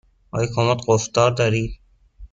[0.35, 1.71] آیا کمد قفل دار دارید؟